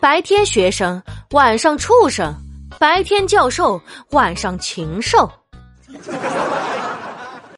[0.00, 1.02] 白天学生
[1.32, 2.34] 晚上畜生
[2.78, 3.80] 白天教授
[4.12, 5.30] 晚上禽兽。